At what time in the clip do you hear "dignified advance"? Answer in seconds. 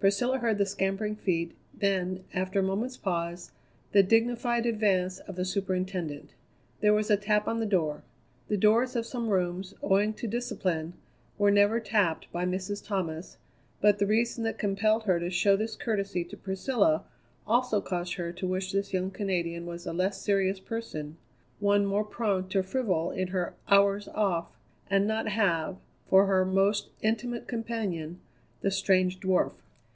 4.02-5.18